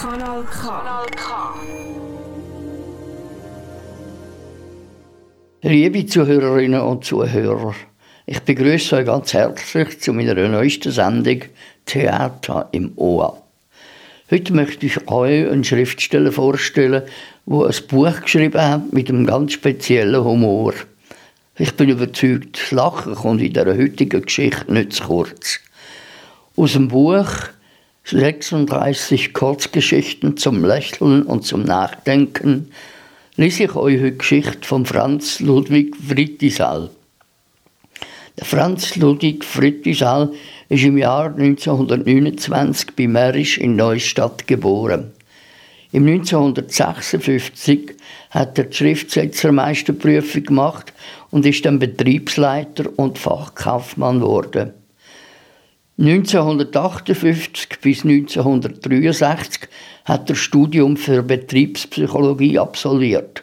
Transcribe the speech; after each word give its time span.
Kanal 0.00 0.44
K. 0.44 0.60
Kanal 0.60 1.06
K. 1.16 1.54
Liebe 5.62 6.06
Zuhörerinnen 6.06 6.80
und 6.80 7.04
Zuhörer, 7.04 7.74
ich 8.26 8.40
begrüße 8.40 8.96
euch 8.96 9.06
ganz 9.06 9.32
herzlich 9.32 10.00
zu 10.00 10.12
meiner 10.12 10.34
neuesten 10.48 10.92
Sendung 10.92 11.42
Theater 11.86 12.68
im 12.72 12.92
Ohr. 12.96 13.42
Heute 14.30 14.52
möchte 14.52 14.84
ich 14.84 15.08
euch 15.08 15.48
einen 15.48 15.64
Schriftsteller 15.64 16.32
vorstellen, 16.32 17.04
der 17.46 17.66
ein 17.66 17.74
Buch 17.88 18.20
geschrieben 18.20 18.60
hat 18.60 18.92
mit 18.92 19.08
einem 19.08 19.24
ganz 19.24 19.54
speziellen 19.54 20.22
Humor. 20.22 20.74
Ich 21.60 21.74
bin 21.74 21.88
überzeugt, 21.88 22.56
das 22.56 22.70
Lachen 22.70 23.16
kommt 23.16 23.42
in 23.42 23.52
dieser 23.52 23.76
heutigen 23.76 24.22
Geschichte 24.22 24.72
nicht 24.72 24.92
zu 24.92 25.02
kurz. 25.02 25.58
Aus 26.54 26.74
dem 26.74 26.86
Buch 26.86 27.26
36 28.04 29.34
Kurzgeschichten 29.34 30.36
zum 30.36 30.64
Lächeln 30.64 31.24
und 31.24 31.44
zum 31.44 31.64
Nachdenken 31.64 32.70
lese 33.34 33.64
ich 33.64 33.74
euch 33.74 34.00
heute 34.00 34.18
Geschichte 34.18 34.68
von 34.68 34.86
Franz 34.86 35.40
Ludwig 35.40 35.96
Frittisal. 35.96 36.90
Der 38.38 38.46
Franz 38.46 38.94
Ludwig 38.94 39.44
Frittisal 39.44 40.32
ist 40.68 40.84
im 40.84 40.96
Jahr 40.96 41.34
1929 41.34 42.94
bei 42.94 43.08
Märisch 43.08 43.58
in 43.58 43.74
Neustadt 43.74 44.46
geboren. 44.46 45.10
Im 45.90 46.06
1956 46.06 47.96
hat 48.30 48.58
er 48.58 48.64
die 48.64 48.76
Schriftsetzermeisterprüfung 48.76 50.44
gemacht 50.44 50.92
und 51.30 51.46
ist 51.46 51.64
dann 51.64 51.78
Betriebsleiter 51.78 52.90
und 52.96 53.18
Fachkaufmann 53.18 54.20
geworden. 54.20 54.72
1958 55.98 57.80
bis 57.80 58.04
1963 58.04 59.68
hat 60.04 60.30
er 60.30 60.36
Studium 60.36 60.96
für 60.96 61.22
Betriebspsychologie 61.22 62.58
absolviert. 62.58 63.42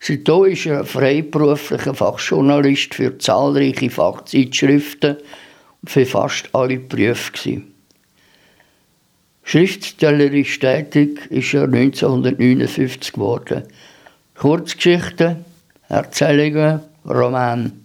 Seitdem 0.00 0.44
ist 0.46 0.66
er 0.66 0.84
freiberuflicher 0.84 1.94
Fachjournalist 1.94 2.94
für 2.94 3.16
zahlreiche 3.16 3.90
Fachzeitschriften 3.90 5.18
und 5.82 5.88
für 5.88 6.04
fast 6.04 6.48
alle 6.52 6.78
Berufe. 6.78 7.62
Schriftstellerisch 9.44 10.58
tätig 10.58 11.26
ist 11.30 11.54
er 11.54 11.64
1959 11.64 13.12
geworden. 13.12 13.62
Kurzgeschichten, 14.36 15.44
Erzählungen, 15.88 16.80
Roman. 17.06 17.84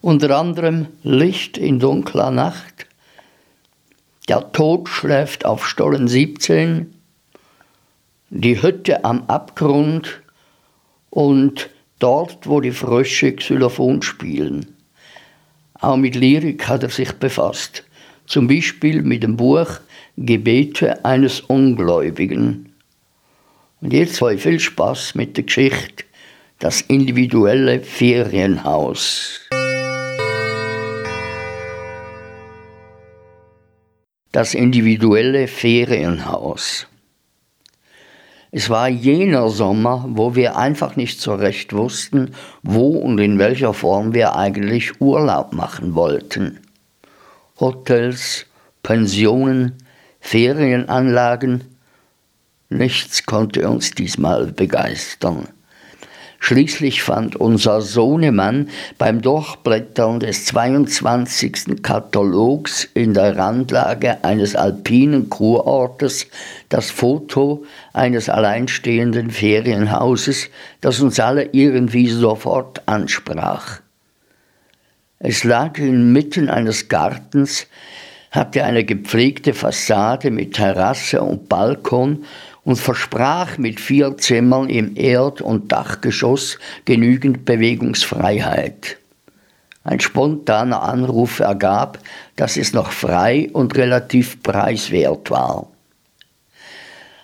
Unter 0.00 0.38
anderem 0.38 0.86
Licht 1.02 1.58
in 1.58 1.78
dunkler 1.78 2.30
Nacht, 2.30 2.86
Der 4.28 4.52
Tod 4.52 4.88
schläft 4.88 5.44
auf 5.44 5.66
Stollen 5.66 6.08
17, 6.08 6.94
Die 8.30 8.60
Hütte 8.60 9.04
am 9.04 9.24
Abgrund 9.28 10.22
und 11.10 11.70
Dort, 11.98 12.46
wo 12.46 12.60
die 12.60 12.72
Frösche 12.72 13.34
Xylophon 13.34 14.02
spielen. 14.02 14.66
Auch 15.80 15.96
mit 15.96 16.14
Lyrik 16.14 16.68
hat 16.68 16.82
er 16.82 16.90
sich 16.90 17.12
befasst, 17.12 17.84
zum 18.26 18.48
Beispiel 18.48 19.02
mit 19.02 19.22
dem 19.22 19.36
Buch 19.36 19.80
Gebete 20.16 21.04
eines 21.04 21.40
Ungläubigen. 21.40 22.72
Und 23.82 23.92
jetzt 23.92 24.20
habe 24.22 24.34
ich 24.34 24.42
viel 24.42 24.58
Spaß 24.58 25.14
mit 25.16 25.36
der 25.36 25.44
Geschichte 25.44 26.04
Das 26.58 26.80
individuelle 26.80 27.80
Ferienhaus. 27.80 29.40
Das 34.32 34.54
individuelle 34.54 35.46
Ferienhaus. 35.48 36.86
Es 38.50 38.70
war 38.70 38.88
jener 38.88 39.50
Sommer, 39.50 40.06
wo 40.08 40.34
wir 40.34 40.56
einfach 40.56 40.96
nicht 40.96 41.20
so 41.20 41.34
recht 41.34 41.74
wussten, 41.74 42.30
wo 42.62 42.92
und 42.96 43.18
in 43.18 43.38
welcher 43.38 43.74
Form 43.74 44.14
wir 44.14 44.36
eigentlich 44.36 44.98
Urlaub 45.02 45.52
machen 45.52 45.94
wollten. 45.94 46.60
Hotels, 47.60 48.46
Pensionen, 48.82 49.76
Ferienanlagen, 50.20 51.75
nichts 52.68 53.26
konnte 53.26 53.68
uns 53.68 53.92
diesmal 53.92 54.46
begeistern. 54.46 55.48
Schließlich 56.38 57.02
fand 57.02 57.34
unser 57.34 57.80
Sohnemann 57.80 58.68
beim 58.98 59.20
Durchblättern 59.20 60.20
des 60.20 60.44
22. 60.44 61.82
Katalogs 61.82 62.84
in 62.94 63.14
der 63.14 63.36
Randlage 63.36 64.22
eines 64.22 64.54
alpinen 64.54 65.28
Kurortes 65.28 66.28
das 66.68 66.90
Foto 66.90 67.64
eines 67.92 68.28
alleinstehenden 68.28 69.30
Ferienhauses, 69.30 70.48
das 70.80 71.00
uns 71.00 71.18
alle 71.18 71.48
irgendwie 71.52 72.08
sofort 72.08 72.86
ansprach. 72.86 73.80
Es 75.18 75.42
lag 75.42 75.78
inmitten 75.78 76.50
eines 76.50 76.88
Gartens, 76.88 77.66
hatte 78.30 78.64
eine 78.64 78.84
gepflegte 78.84 79.54
Fassade 79.54 80.30
mit 80.30 80.54
Terrasse 80.54 81.22
und 81.22 81.48
Balkon 81.48 82.24
und 82.66 82.76
versprach 82.76 83.58
mit 83.58 83.78
vier 83.78 84.18
Zimmern 84.18 84.68
im 84.68 84.96
Erd- 84.96 85.40
und 85.40 85.70
Dachgeschoss 85.70 86.58
genügend 86.84 87.44
Bewegungsfreiheit. 87.44 88.98
Ein 89.84 90.00
spontaner 90.00 90.82
Anruf 90.82 91.38
ergab, 91.38 92.00
dass 92.34 92.56
es 92.56 92.72
noch 92.72 92.90
frei 92.90 93.48
und 93.52 93.76
relativ 93.76 94.42
preiswert 94.42 95.30
war. 95.30 95.68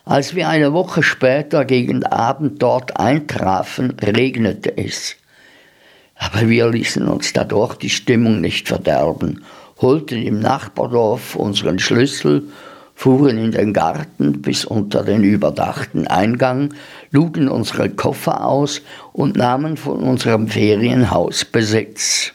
Als 0.05 0.37
wir 0.37 0.49
eine 0.49 0.73
Woche 0.73 1.03
später 1.03 1.65
gegen 1.65 2.07
Abend 2.07 2.63
dort 2.63 2.97
eintrafen, 2.97 3.97
regnete 4.01 4.79
es. 4.79 5.17
Aber 6.15 6.49
wir 6.49 6.69
ließen 6.71 7.09
uns 7.09 7.33
dadurch 7.33 7.75
die 7.75 7.91
Stimmung 7.91 8.41
nicht 8.41 8.69
verderben, 8.69 9.45
holten 9.81 10.23
im 10.23 10.39
Nachbardorf 10.39 11.35
unseren 11.35 11.81
Schlüssel 11.81 12.45
fuhren 13.03 13.37
in 13.37 13.51
den 13.51 13.73
Garten 13.73 14.43
bis 14.43 14.65
unter 14.65 15.03
den 15.03 15.25
überdachten 15.25 16.07
Eingang, 16.07 16.73
luden 17.11 17.49
unsere 17.49 17.91
Koffer 17.91 18.47
aus 18.47 18.81
und 19.13 19.37
nahmen 19.37 19.77
von 19.77 20.05
unserem 20.05 20.47
Ferienhaus 20.47 21.45
Besitz. 21.45 22.33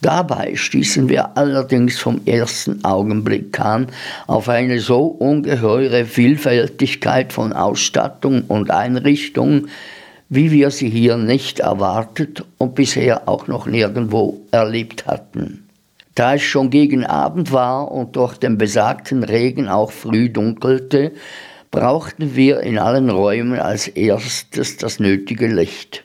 Dabei 0.00 0.56
stießen 0.56 1.10
wir 1.10 1.36
allerdings 1.36 1.98
vom 1.98 2.22
ersten 2.24 2.82
Augenblick 2.82 3.60
an 3.60 3.88
auf 4.26 4.48
eine 4.48 4.80
so 4.80 5.02
ungeheure 5.02 6.06
Vielfältigkeit 6.06 7.34
von 7.34 7.52
Ausstattung 7.52 8.44
und 8.48 8.70
Einrichtung, 8.70 9.66
wie 10.30 10.50
wir 10.50 10.70
sie 10.70 10.88
hier 10.88 11.18
nicht 11.18 11.60
erwartet 11.60 12.42
und 12.56 12.74
bisher 12.74 13.28
auch 13.28 13.48
noch 13.48 13.66
nirgendwo 13.66 14.40
erlebt 14.50 15.06
hatten. 15.06 15.67
Da 16.18 16.34
es 16.34 16.42
schon 16.42 16.70
gegen 16.70 17.06
Abend 17.06 17.52
war 17.52 17.92
und 17.92 18.16
durch 18.16 18.38
den 18.38 18.58
besagten 18.58 19.22
Regen 19.22 19.68
auch 19.68 19.92
früh 19.92 20.28
dunkelte, 20.28 21.12
brauchten 21.70 22.34
wir 22.34 22.58
in 22.58 22.76
allen 22.76 23.08
Räumen 23.08 23.60
als 23.60 23.86
erstes 23.86 24.78
das 24.78 24.98
nötige 24.98 25.46
Licht. 25.46 26.02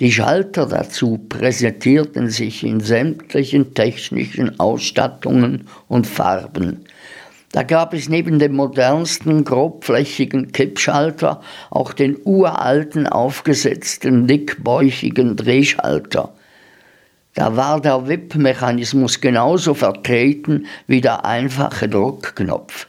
Die 0.00 0.10
Schalter 0.10 0.66
dazu 0.66 1.18
präsentierten 1.28 2.30
sich 2.30 2.64
in 2.64 2.80
sämtlichen 2.80 3.74
technischen 3.74 4.58
Ausstattungen 4.58 5.68
und 5.86 6.08
Farben. 6.08 6.84
Da 7.52 7.62
gab 7.62 7.94
es 7.94 8.08
neben 8.08 8.40
dem 8.40 8.54
modernsten, 8.54 9.44
grobflächigen 9.44 10.50
Kippschalter 10.50 11.42
auch 11.70 11.92
den 11.92 12.16
uralten, 12.24 13.06
aufgesetzten, 13.06 14.26
dickbäuchigen 14.26 15.36
Drehschalter. 15.36 16.34
Da 17.34 17.56
war 17.56 17.80
der 17.80 18.06
WIP-Mechanismus 18.06 19.20
genauso 19.20 19.74
vertreten 19.74 20.66
wie 20.86 21.00
der 21.00 21.24
einfache 21.24 21.88
Druckknopf. 21.88 22.88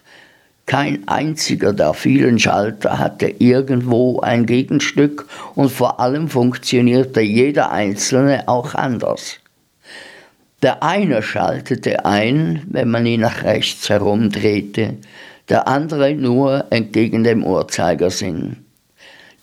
Kein 0.65 1.07
einziger 1.07 1.73
der 1.73 1.93
vielen 1.93 2.39
Schalter 2.39 2.97
hatte 2.97 3.27
irgendwo 3.39 4.21
ein 4.21 4.45
Gegenstück 4.45 5.25
und 5.55 5.71
vor 5.71 5.99
allem 5.99 6.29
funktionierte 6.29 7.21
jeder 7.21 7.71
einzelne 7.71 8.47
auch 8.47 8.73
anders. 8.73 9.39
Der 10.61 10.81
eine 10.81 11.21
schaltete 11.21 12.05
ein, 12.05 12.63
wenn 12.69 12.89
man 12.89 13.05
ihn 13.05 13.21
nach 13.21 13.43
rechts 13.43 13.89
herumdrehte, 13.89 14.95
der 15.49 15.67
andere 15.67 16.15
nur 16.15 16.65
entgegen 16.69 17.25
dem 17.25 17.43
Uhrzeigersinn. 17.43 18.62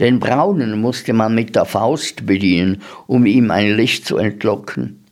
Den 0.01 0.19
braunen 0.19 0.81
musste 0.81 1.13
man 1.13 1.35
mit 1.35 1.55
der 1.55 1.67
Faust 1.67 2.25
bedienen, 2.25 2.81
um 3.07 3.27
ihm 3.27 3.51
ein 3.51 3.77
Licht 3.77 4.07
zu 4.07 4.17
entlocken. 4.17 5.05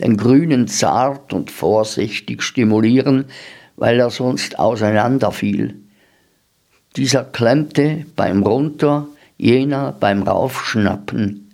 Den 0.00 0.16
grünen 0.16 0.68
zart 0.68 1.32
und 1.32 1.50
vorsichtig 1.50 2.42
stimulieren, 2.42 3.24
weil 3.74 3.98
er 3.98 4.10
sonst 4.10 4.58
auseinanderfiel. 4.58 5.74
Dieser 6.96 7.24
klemmte 7.24 8.06
beim 8.14 8.44
Runter, 8.44 9.08
jener 9.36 9.92
beim 9.98 10.22
Raufschnappen. 10.22 11.50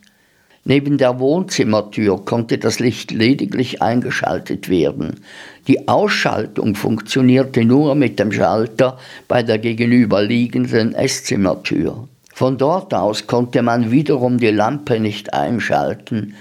Neben 0.65 0.99
der 0.99 1.19
Wohnzimmertür 1.19 2.25
konnte 2.25 2.59
das 2.59 2.79
Licht 2.79 3.11
lediglich 3.11 3.83
eingeschaltet 3.83 4.69
werden. 4.69 5.21
Die 5.67 5.89
Ausschaltung 5.89 6.77
funktionierte 6.77 7.65
nur 7.65 7.97
mit 7.97 8.21
dem 8.21 8.31
Schalter 8.31 8.99
bei 9.27 9.43
der 9.43 9.59
gegenüberliegenden 9.59 10.95
Esszimmertür. 10.95 12.07
Von 12.33 12.59
dort 12.59 12.95
aus 12.95 13.27
konnte 13.27 13.63
man 13.63 13.91
wiederum 13.91 14.39
die 14.39 14.51
Lampe 14.51 14.99
nicht 14.99 15.35
einschalten, 15.35 16.35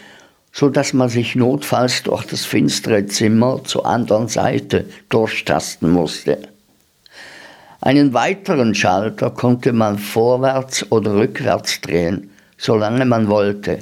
so 0.54 0.70
dass 0.70 0.94
man 0.94 1.10
sich 1.10 1.36
notfalls 1.36 2.04
durch 2.04 2.26
das 2.26 2.46
finstere 2.46 3.06
Zimmer 3.06 3.64
zur 3.64 3.86
anderen 3.86 4.28
Seite 4.28 4.86
durchtasten 5.10 5.90
musste. 5.90 6.40
Einen 7.82 8.14
weiteren 8.14 8.76
Schalter 8.76 9.32
konnte 9.32 9.74
man 9.74 9.98
vorwärts 9.98 10.92
oder 10.92 11.16
rückwärts 11.16 11.82
drehen, 11.82 12.30
solange 12.58 13.06
man 13.06 13.28
wollte. 13.28 13.80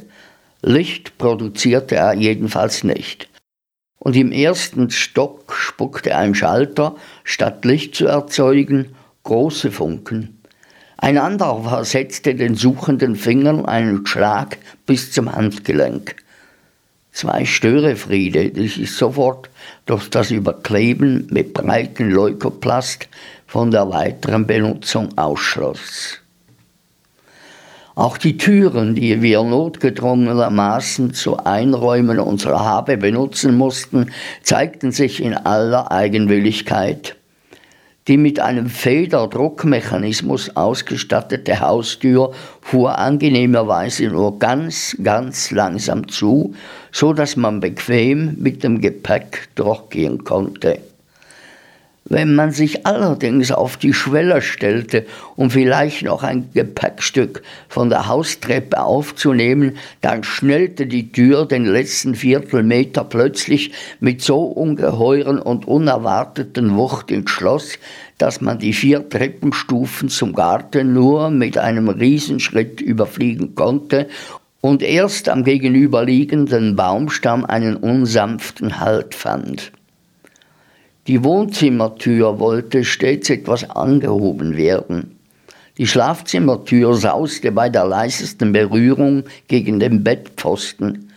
Licht 0.61 1.17
produzierte 1.17 1.95
er 1.95 2.13
jedenfalls 2.13 2.83
nicht. 2.83 3.29
Und 3.97 4.15
im 4.15 4.31
ersten 4.31 4.89
Stock 4.89 5.53
spuckte 5.53 6.15
ein 6.15 6.33
Schalter, 6.33 6.95
statt 7.23 7.65
Licht 7.65 7.95
zu 7.95 8.07
erzeugen, 8.07 8.95
große 9.23 9.71
Funken. 9.71 10.38
Ein 11.01 11.17
anderer 11.17 11.63
versetzte 11.63 12.35
den 12.35 12.55
suchenden 12.55 13.15
Fingern 13.15 13.65
einen 13.65 14.05
Schlag 14.05 14.57
bis 14.85 15.13
zum 15.13 15.33
Handgelenk. 15.33 16.17
Zwei 17.13 17.45
Störefriede, 17.45 18.49
die 18.49 18.67
sich 18.67 18.91
sofort 18.91 19.49
durch 19.85 20.09
das 20.09 20.29
Überkleben 20.29 21.27
mit 21.31 21.53
breiten 21.53 22.11
Leukoplast 22.11 23.07
von 23.47 23.71
der 23.71 23.89
weiteren 23.89 24.45
Benutzung 24.45 25.17
ausschloss. 25.17 26.19
Auch 27.95 28.17
die 28.17 28.35
Türen, 28.37 28.93
die 28.93 29.21
wir 29.21 29.41
notgedrungenermaßen 29.43 31.13
zu 31.13 31.37
Einräumen 31.37 32.19
unserer 32.19 32.59
Habe 32.59 32.97
benutzen 32.97 33.57
mussten, 33.57 34.11
zeigten 34.43 34.91
sich 34.91 35.23
in 35.23 35.33
aller 35.33 35.91
Eigenwilligkeit. 35.91 37.15
Die 38.09 38.17
mit 38.17 38.39
einem 38.39 38.69
Federdruckmechanismus 38.69 40.55
ausgestattete 40.55 41.59
Haustür 41.59 42.33
fuhr 42.59 42.97
angenehmerweise 42.97 44.07
nur 44.07 44.39
ganz, 44.39 44.97
ganz 45.03 45.51
langsam 45.51 46.07
zu, 46.07 46.55
so 46.91 47.13
dass 47.13 47.35
man 47.35 47.59
bequem 47.59 48.35
mit 48.39 48.63
dem 48.63 48.81
Gepäck 48.81 49.49
durchgehen 49.53 50.23
konnte. 50.23 50.79
Wenn 52.11 52.33
man 52.33 52.51
sich 52.51 52.87
allerdings 52.87 53.51
auf 53.51 53.77
die 53.77 53.93
Schwelle 53.93 54.41
stellte, 54.41 55.05
um 55.35 55.51
vielleicht 55.51 56.01
noch 56.01 56.23
ein 56.23 56.49
Gepäckstück 56.55 57.43
von 57.67 57.91
der 57.91 58.07
Haustreppe 58.07 58.81
aufzunehmen, 58.81 59.77
dann 60.01 60.23
schnellte 60.23 60.87
die 60.87 61.11
Tür 61.11 61.45
den 61.45 61.65
letzten 61.65 62.15
Viertelmeter 62.15 63.03
plötzlich 63.03 63.73
mit 63.99 64.23
so 64.23 64.41
ungeheuren 64.41 65.37
und 65.37 65.67
unerwarteten 65.67 66.75
Wucht 66.75 67.11
ins 67.11 67.29
Schloss, 67.29 67.77
dass 68.17 68.41
man 68.41 68.57
die 68.57 68.73
vier 68.73 69.07
Treppenstufen 69.07 70.09
zum 70.09 70.33
Garten 70.33 70.93
nur 70.93 71.29
mit 71.29 71.59
einem 71.59 71.89
Riesenschritt 71.89 72.81
überfliegen 72.81 73.53
konnte 73.53 74.07
und 74.61 74.81
erst 74.81 75.29
am 75.29 75.43
gegenüberliegenden 75.43 76.75
Baumstamm 76.75 77.45
einen 77.45 77.75
unsanften 77.75 78.79
Halt 78.79 79.13
fand. 79.13 79.71
Die 81.07 81.23
Wohnzimmertür 81.23 82.39
wollte 82.39 82.83
stets 82.83 83.29
etwas 83.29 83.69
angehoben 83.69 84.57
werden. 84.57 85.19
Die 85.77 85.87
Schlafzimmertür 85.87 86.93
sauste 86.93 87.51
bei 87.51 87.69
der 87.69 87.85
leisesten 87.85 88.51
Berührung 88.51 89.23
gegen 89.47 89.79
den 89.79 90.03
Bettpfosten. 90.03 91.09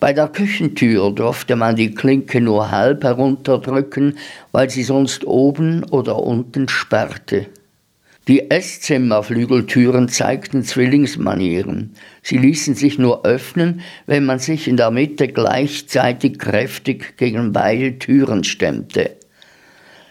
Bei 0.00 0.12
der 0.12 0.28
Küchentür 0.28 1.10
durfte 1.12 1.56
man 1.56 1.76
die 1.76 1.94
Klinke 1.94 2.40
nur 2.40 2.70
halb 2.70 3.04
herunterdrücken, 3.04 4.18
weil 4.52 4.68
sie 4.68 4.82
sonst 4.82 5.24
oben 5.24 5.84
oder 5.84 6.18
unten 6.18 6.68
sperrte. 6.68 7.46
Die 8.28 8.50
Esszimmerflügeltüren 8.50 10.08
zeigten 10.08 10.64
Zwillingsmanieren. 10.64 11.94
Sie 12.28 12.38
ließen 12.38 12.74
sich 12.74 12.98
nur 12.98 13.24
öffnen, 13.24 13.82
wenn 14.06 14.24
man 14.24 14.40
sich 14.40 14.66
in 14.66 14.76
der 14.76 14.90
Mitte 14.90 15.28
gleichzeitig 15.28 16.40
kräftig 16.40 17.16
gegen 17.18 17.52
beide 17.52 18.00
Türen 18.00 18.42
stemmte. 18.42 19.12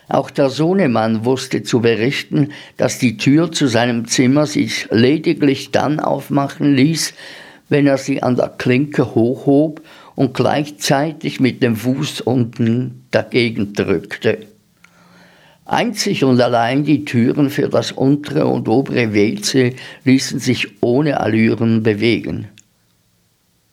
Auch 0.07 0.29
der 0.29 0.49
Sohnemann 0.49 1.25
wusste 1.25 1.63
zu 1.63 1.81
berichten, 1.81 2.53
dass 2.77 2.99
die 2.99 3.17
Tür 3.17 3.51
zu 3.51 3.67
seinem 3.67 4.07
Zimmer 4.07 4.45
sich 4.45 4.87
lediglich 4.91 5.71
dann 5.71 5.99
aufmachen 5.99 6.73
ließ, 6.73 7.13
wenn 7.67 7.85
er 7.85 7.97
sie 7.97 8.23
an 8.23 8.37
der 8.37 8.47
Klinke 8.47 9.13
hochhob 9.13 9.81
und 10.15 10.33
gleichzeitig 10.33 11.41
mit 11.41 11.61
dem 11.61 11.75
Fuß 11.75 12.21
unten 12.21 13.07
dagegen 13.11 13.73
drückte. 13.73 14.37
Einzig 15.65 16.23
und 16.23 16.39
allein 16.39 16.83
die 16.83 17.05
Türen 17.05 17.49
für 17.49 17.69
das 17.69 17.91
untere 17.91 18.45
und 18.45 18.67
obere 18.67 19.13
WC 19.13 19.75
ließen 20.03 20.39
sich 20.39 20.83
ohne 20.83 21.19
Allüren 21.19 21.81
bewegen. 21.81 22.47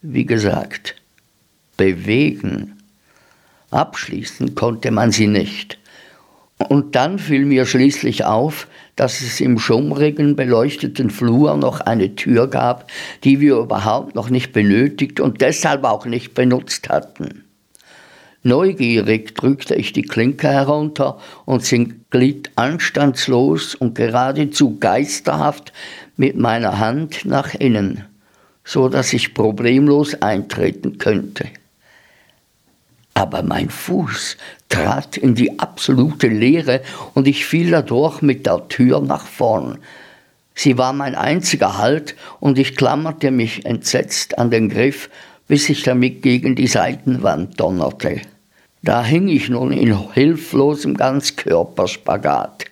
Wie 0.00 0.24
gesagt, 0.24 0.96
bewegen. 1.76 2.78
Abschließen 3.70 4.54
konnte 4.54 4.90
man 4.90 5.12
sie 5.12 5.26
nicht. 5.26 5.78
Und 6.68 6.94
dann 6.94 7.18
fiel 7.18 7.44
mir 7.44 7.66
schließlich 7.66 8.24
auf, 8.24 8.68
dass 8.96 9.20
es 9.20 9.40
im 9.40 9.58
schummrigen, 9.58 10.34
beleuchteten 10.34 11.10
Flur 11.10 11.56
noch 11.56 11.80
eine 11.80 12.14
Tür 12.14 12.48
gab, 12.48 12.90
die 13.24 13.40
wir 13.40 13.56
überhaupt 13.56 14.14
noch 14.14 14.30
nicht 14.30 14.52
benötigt 14.52 15.20
und 15.20 15.40
deshalb 15.42 15.84
auch 15.84 16.06
nicht 16.06 16.34
benutzt 16.34 16.88
hatten. 16.88 17.44
Neugierig 18.44 19.36
drückte 19.36 19.76
ich 19.76 19.92
die 19.92 20.02
Klinke 20.02 20.48
herunter 20.48 21.18
und 21.44 21.64
sie 21.64 21.94
glitt 22.10 22.50
anstandslos 22.56 23.76
und 23.76 23.94
geradezu 23.94 24.78
geisterhaft 24.78 25.72
mit 26.16 26.36
meiner 26.36 26.80
Hand 26.80 27.24
nach 27.24 27.54
innen, 27.54 28.04
so 28.64 28.88
dass 28.88 29.12
ich 29.12 29.34
problemlos 29.34 30.20
eintreten 30.20 30.98
könnte. 30.98 31.46
Aber 33.14 33.42
mein 33.42 33.70
Fuß 33.70 34.36
trat 34.68 35.16
in 35.16 35.36
die 35.36 35.60
absolute 35.60 36.26
Leere 36.26 36.80
und 37.14 37.28
ich 37.28 37.46
fiel 37.46 37.70
dadurch 37.70 38.22
mit 38.22 38.46
der 38.46 38.66
Tür 38.68 39.00
nach 39.00 39.26
vorn. 39.26 39.78
Sie 40.54 40.78
war 40.78 40.92
mein 40.92 41.14
einziger 41.14 41.78
Halt 41.78 42.16
und 42.40 42.58
ich 42.58 42.74
klammerte 42.74 43.30
mich 43.30 43.64
entsetzt 43.64 44.38
an 44.38 44.50
den 44.50 44.68
Griff, 44.68 45.08
bis 45.48 45.68
ich 45.68 45.82
damit 45.82 46.22
gegen 46.22 46.54
die 46.54 46.66
Seitenwand 46.66 47.60
donnerte. 47.60 48.20
Da 48.82 49.04
hing 49.04 49.28
ich 49.28 49.48
nun 49.48 49.72
in 49.72 50.12
hilflosem 50.12 50.96
Ganzkörperspagat, 50.96 52.64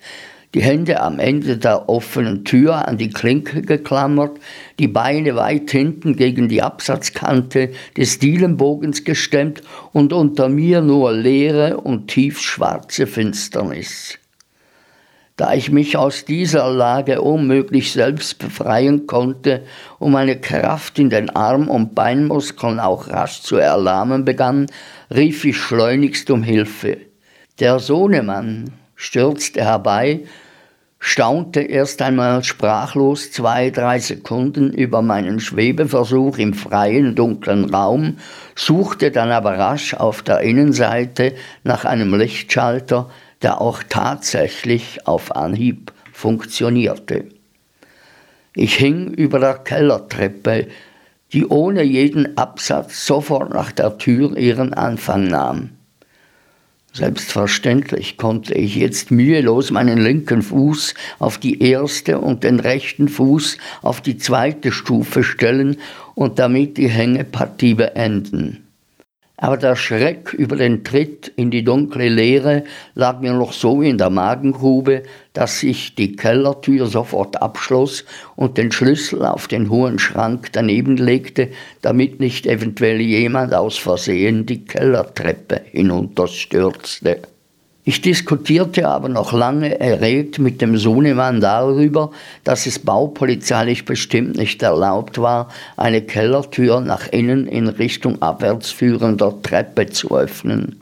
die 0.53 0.61
Hände 0.61 0.99
am 0.99 1.19
Ende 1.19 1.57
der 1.57 1.87
offenen 1.87 2.43
Tür 2.43 2.87
an 2.87 2.97
die 2.97 3.09
Klinke 3.09 3.61
geklammert, 3.61 4.37
die 4.79 4.89
Beine 4.89 5.35
weit 5.35 5.71
hinten 5.71 6.17
gegen 6.17 6.49
die 6.49 6.61
Absatzkante 6.61 7.71
des 7.95 8.19
Dielenbogens 8.19 9.05
gestemmt 9.05 9.61
und 9.93 10.11
unter 10.11 10.49
mir 10.49 10.81
nur 10.81 11.13
leere 11.13 11.77
und 11.77 12.09
tiefschwarze 12.09 13.07
Finsternis. 13.07 14.17
Da 15.41 15.55
ich 15.55 15.71
mich 15.71 15.97
aus 15.97 16.23
dieser 16.23 16.69
Lage 16.69 17.19
unmöglich 17.19 17.93
selbst 17.93 18.37
befreien 18.37 19.07
konnte 19.07 19.63
und 19.97 20.11
meine 20.11 20.39
Kraft 20.39 20.99
in 20.99 21.09
den 21.09 21.31
Arm- 21.31 21.67
und 21.67 21.95
Beinmuskeln 21.95 22.79
auch 22.79 23.07
rasch 23.07 23.41
zu 23.41 23.55
erlahmen 23.55 24.23
begann, 24.23 24.67
rief 25.09 25.43
ich 25.43 25.57
schleunigst 25.57 26.29
um 26.29 26.43
Hilfe. 26.43 26.97
Der 27.59 27.79
Sohnemann 27.79 28.71
stürzte 28.93 29.63
herbei, 29.63 30.25
staunte 30.99 31.61
erst 31.61 32.03
einmal 32.03 32.43
sprachlos 32.43 33.31
zwei, 33.31 33.71
drei 33.71 33.97
Sekunden 33.97 34.71
über 34.71 35.01
meinen 35.01 35.39
Schwebeversuch 35.39 36.37
im 36.37 36.53
freien, 36.53 37.15
dunklen 37.15 37.73
Raum, 37.73 38.17
suchte 38.53 39.09
dann 39.09 39.31
aber 39.31 39.57
rasch 39.57 39.95
auf 39.95 40.21
der 40.21 40.41
Innenseite 40.41 41.33
nach 41.63 41.83
einem 41.83 42.13
Lichtschalter, 42.13 43.09
der 43.41 43.61
auch 43.61 43.83
tatsächlich 43.87 45.07
auf 45.07 45.35
Anhieb 45.35 45.91
funktionierte. 46.13 47.25
Ich 48.53 48.75
hing 48.75 49.13
über 49.13 49.39
der 49.39 49.55
Kellertreppe, 49.55 50.67
die 51.33 51.45
ohne 51.47 51.83
jeden 51.83 52.37
Absatz 52.37 53.05
sofort 53.05 53.53
nach 53.53 53.71
der 53.71 53.97
Tür 53.97 54.37
ihren 54.37 54.73
Anfang 54.73 55.27
nahm. 55.27 55.69
Selbstverständlich 56.93 58.17
konnte 58.17 58.53
ich 58.53 58.75
jetzt 58.75 59.11
mühelos 59.11 59.71
meinen 59.71 59.97
linken 59.97 60.41
Fuß 60.41 60.93
auf 61.19 61.37
die 61.37 61.63
erste 61.63 62.19
und 62.19 62.43
den 62.43 62.59
rechten 62.59 63.07
Fuß 63.07 63.57
auf 63.81 64.01
die 64.01 64.17
zweite 64.17 64.73
Stufe 64.73 65.23
stellen 65.23 65.77
und 66.15 66.37
damit 66.37 66.75
die 66.75 66.89
Hängepartie 66.89 67.75
beenden. 67.75 68.67
Aber 69.41 69.57
der 69.57 69.75
Schreck 69.75 70.33
über 70.33 70.55
den 70.55 70.83
Tritt 70.83 71.27
in 71.35 71.49
die 71.49 71.63
dunkle 71.63 72.09
Leere 72.09 72.63
lag 72.93 73.21
mir 73.21 73.33
noch 73.33 73.53
so 73.53 73.81
in 73.81 73.97
der 73.97 74.11
Magengrube, 74.11 75.01
dass 75.33 75.63
ich 75.63 75.95
die 75.95 76.15
Kellertür 76.15 76.85
sofort 76.85 77.41
abschloss 77.41 78.05
und 78.35 78.59
den 78.59 78.71
Schlüssel 78.71 79.25
auf 79.25 79.47
den 79.47 79.71
hohen 79.71 79.97
Schrank 79.97 80.49
daneben 80.51 80.95
legte, 80.95 81.49
damit 81.81 82.19
nicht 82.19 82.45
eventuell 82.45 83.01
jemand 83.01 83.55
aus 83.55 83.79
Versehen 83.79 84.45
die 84.45 84.63
Kellertreppe 84.63 85.61
hinunterstürzte. 85.71 87.21
Ich 87.83 88.01
diskutierte 88.01 88.87
aber 88.87 89.09
noch 89.09 89.33
lange 89.33 89.79
erregt 89.79 90.37
mit 90.37 90.61
dem 90.61 90.77
Sohnemann 90.77 91.41
darüber, 91.41 92.11
dass 92.43 92.67
es 92.67 92.77
baupolizeilich 92.77 93.85
bestimmt 93.85 94.35
nicht 94.35 94.61
erlaubt 94.61 95.17
war, 95.17 95.49
eine 95.77 96.03
Kellertür 96.03 96.79
nach 96.79 97.07
innen 97.07 97.47
in 97.47 97.67
Richtung 97.67 98.21
abwärts 98.21 98.69
führender 98.69 99.41
Treppe 99.41 99.87
zu 99.87 100.15
öffnen. 100.15 100.79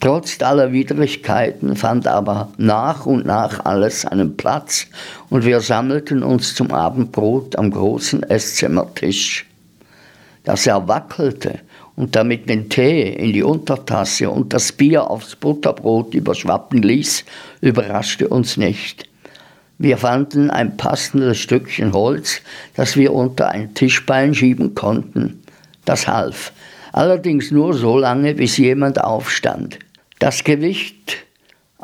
Trotz 0.00 0.40
aller 0.42 0.72
Widrigkeiten 0.72 1.76
fand 1.76 2.06
aber 2.06 2.48
nach 2.56 3.04
und 3.04 3.26
nach 3.26 3.64
alles 3.64 4.02
seinen 4.02 4.36
Platz 4.36 4.86
und 5.28 5.44
wir 5.44 5.60
sammelten 5.60 6.22
uns 6.22 6.54
zum 6.54 6.72
Abendbrot 6.72 7.56
am 7.56 7.70
großen 7.70 8.22
Esszimmertisch. 8.22 9.46
Dass 10.44 10.66
er 10.66 10.88
wackelte 10.88 11.60
und 11.96 12.16
damit 12.16 12.48
den 12.48 12.68
Tee 12.68 13.08
in 13.12 13.32
die 13.32 13.42
Untertasse 13.42 14.30
und 14.30 14.52
das 14.52 14.72
Bier 14.72 15.10
aufs 15.10 15.36
Butterbrot 15.36 16.14
überschwappen 16.14 16.82
ließ, 16.82 17.24
überraschte 17.60 18.28
uns 18.28 18.56
nicht. 18.56 19.08
Wir 19.78 19.98
fanden 19.98 20.50
ein 20.50 20.76
passendes 20.76 21.38
Stückchen 21.38 21.92
Holz, 21.92 22.42
das 22.74 22.96
wir 22.96 23.12
unter 23.12 23.48
ein 23.48 23.74
Tischbein 23.74 24.34
schieben 24.34 24.74
konnten. 24.74 25.42
Das 25.84 26.08
half, 26.08 26.52
allerdings 26.92 27.50
nur 27.50 27.74
so 27.74 27.98
lange, 27.98 28.34
bis 28.34 28.56
jemand 28.56 29.02
aufstand. 29.02 29.78
Das 30.18 30.44
Gewicht 30.44 31.24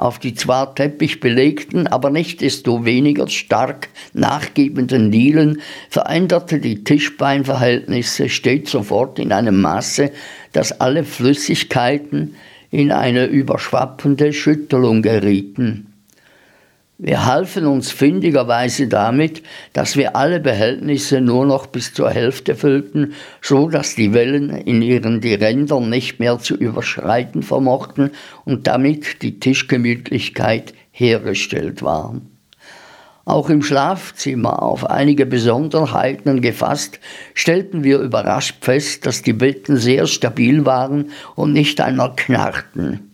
auf 0.01 0.19
die 0.19 0.35
zwar 0.35 0.75
teppichbelegten, 0.75 1.87
aber 1.87 2.09
nicht 2.09 2.41
desto 2.41 2.87
weniger 2.87 3.29
stark 3.29 3.91
nachgebenden 4.15 5.11
Dielen 5.11 5.61
veränderte 5.91 6.59
die 6.59 6.83
Tischbeinverhältnisse 6.85 8.31
stets 8.31 8.71
sofort 8.71 9.19
in 9.19 9.31
einem 9.31 9.61
Maße, 9.61 10.11
dass 10.53 10.81
alle 10.81 11.05
Flüssigkeiten 11.05 12.35
in 12.71 12.93
eine 12.93 13.27
überschwappende 13.27 14.33
Schüttelung 14.33 15.03
gerieten. 15.03 15.90
Wir 17.03 17.25
halfen 17.25 17.65
uns 17.65 17.91
findigerweise 17.91 18.87
damit, 18.87 19.43
dass 19.73 19.97
wir 19.97 20.17
alle 20.17 20.39
Behältnisse 20.39 21.23
nur 21.23 21.47
noch 21.47 21.67
bis 21.67 21.95
zur 21.95 22.11
Hälfte 22.11 22.55
füllten, 22.55 23.15
so 23.41 23.71
dass 23.71 23.95
die 23.95 24.13
Wellen 24.13 24.51
in 24.51 24.83
ihren 24.83 25.23
die 25.23 25.33
Rändern 25.33 25.89
nicht 25.89 26.21
mehr 26.21 26.39
zu 26.41 26.55
überschreiten 26.55 27.43
vermochten 27.43 28.11
und 28.45 28.67
damit 28.67 29.23
die 29.23 29.41
Tischgemütlichkeit 29.41 30.75
hergestellt 30.91 31.83
war. 31.83 32.21
Auch 33.25 33.49
im 33.49 33.63
Schlafzimmer, 33.63 34.63
auf 34.63 34.85
einige 34.85 35.25
Besonderheiten 35.25 36.43
gefasst, 36.43 37.01
stellten 37.33 37.83
wir 37.83 38.01
überrascht 38.01 38.57
fest, 38.61 39.07
dass 39.07 39.23
die 39.23 39.33
Betten 39.33 39.79
sehr 39.79 40.07
stabil 40.07 40.67
waren 40.67 41.13
und 41.35 41.55
nicht 41.55 41.81
einmal 41.81 42.13
knarrten. 42.15 43.11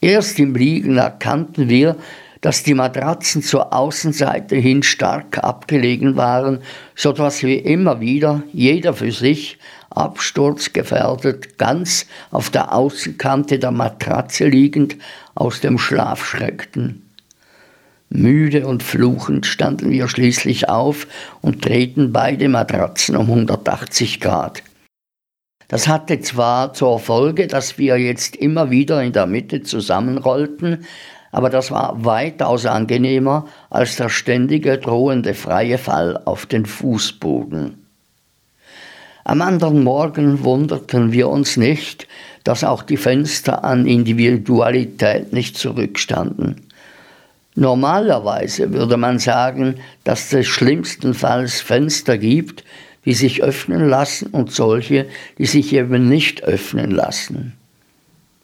Erst 0.00 0.38
im 0.38 0.54
Liegen 0.54 0.98
erkannten 0.98 1.68
wir, 1.68 1.96
dass 2.40 2.62
die 2.62 2.74
Matratzen 2.74 3.42
zur 3.42 3.72
Außenseite 3.72 4.56
hin 4.56 4.82
stark 4.82 5.38
abgelegen 5.38 6.16
waren, 6.16 6.60
so 6.94 7.12
dass 7.12 7.42
wir 7.42 7.64
immer 7.64 8.00
wieder, 8.00 8.42
jeder 8.52 8.94
für 8.94 9.12
sich, 9.12 9.58
absturzgefährdet, 9.90 11.58
ganz 11.58 12.06
auf 12.30 12.50
der 12.50 12.74
Außenkante 12.74 13.58
der 13.58 13.70
Matratze 13.70 14.46
liegend, 14.46 14.96
aus 15.34 15.60
dem 15.60 15.78
Schlaf 15.78 16.24
schreckten. 16.24 17.02
Müde 18.08 18.66
und 18.66 18.82
fluchend 18.82 19.46
standen 19.46 19.90
wir 19.90 20.08
schließlich 20.08 20.68
auf 20.68 21.08
und 21.40 21.64
drehten 21.64 22.12
beide 22.12 22.48
Matratzen 22.48 23.16
um 23.16 23.26
180 23.26 24.20
Grad. 24.20 24.62
Das 25.68 25.88
hatte 25.88 26.20
zwar 26.20 26.72
zur 26.74 27.00
Folge, 27.00 27.48
dass 27.48 27.76
wir 27.78 27.96
jetzt 27.96 28.36
immer 28.36 28.70
wieder 28.70 29.02
in 29.02 29.12
der 29.12 29.26
Mitte 29.26 29.62
zusammenrollten, 29.62 30.86
aber 31.36 31.50
das 31.50 31.70
war 31.70 32.02
weitaus 32.02 32.64
angenehmer 32.64 33.46
als 33.68 33.96
der 33.96 34.08
ständige 34.08 34.78
drohende 34.78 35.34
freie 35.34 35.76
Fall 35.76 36.18
auf 36.24 36.46
den 36.46 36.64
Fußboden. 36.64 37.74
Am 39.22 39.42
anderen 39.42 39.84
Morgen 39.84 40.44
wunderten 40.44 41.12
wir 41.12 41.28
uns 41.28 41.58
nicht, 41.58 42.08
dass 42.42 42.64
auch 42.64 42.82
die 42.82 42.96
Fenster 42.96 43.64
an 43.64 43.86
Individualität 43.86 45.34
nicht 45.34 45.58
zurückstanden. 45.58 46.62
Normalerweise 47.54 48.72
würde 48.72 48.96
man 48.96 49.18
sagen, 49.18 49.74
dass 50.04 50.32
es 50.32 50.46
schlimmstenfalls 50.46 51.60
Fenster 51.60 52.16
gibt, 52.16 52.64
die 53.04 53.12
sich 53.12 53.42
öffnen 53.42 53.90
lassen 53.90 54.28
und 54.28 54.52
solche, 54.52 55.04
die 55.36 55.44
sich 55.44 55.74
eben 55.74 56.08
nicht 56.08 56.44
öffnen 56.44 56.92
lassen. 56.92 57.52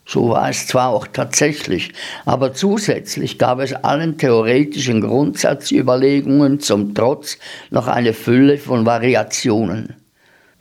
So 0.05 0.31
war 0.31 0.51
es 0.51 0.67
zwar 0.67 0.89
auch 0.89 1.07
tatsächlich, 1.07 1.93
aber 2.25 2.53
zusätzlich 2.55 3.39
gab 3.39 3.61
es 3.61 3.73
allen 3.73 4.19
theoretischen 4.19 5.01
Grundsatzüberlegungen 5.01 6.61
zum 6.61 6.95
Trotz 6.95 7.39
noch 7.71 7.87
eine 7.87 8.13
Fülle 8.13 8.59
von 8.59 8.85
Variationen. 8.85 9.95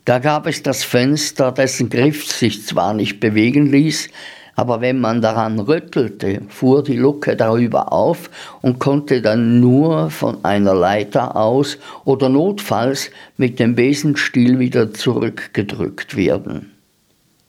Da 0.06 0.20
gab 0.20 0.48
es 0.48 0.64
das 0.64 0.84
Fenster, 0.84 1.52
dessen 1.52 1.90
Griff 1.90 2.26
sich 2.26 2.66
zwar 2.66 2.94
nicht 2.94 3.20
bewegen 3.20 3.72
ließ, 3.72 4.10
aber 4.56 4.82
wenn 4.82 5.00
man 5.00 5.22
daran 5.22 5.60
rüttelte, 5.60 6.42
fuhr 6.50 6.84
die 6.84 6.98
Lucke 6.98 7.36
darüber 7.36 7.92
auf 7.92 8.30
und 8.62 8.80
konnte 8.80 9.22
dann 9.22 9.60
nur 9.60 10.10
von 10.10 10.44
einer 10.44 10.76
Leiter 10.76 11.36
aus 11.36 11.78
oder 12.04 12.30
notfalls 12.30 13.12
mit 13.38 13.60
dem 13.60 13.76
Besenstiel 13.76 14.60
wieder 14.60 14.94
zurückgedrückt 14.94 16.16
werden. 16.16 16.72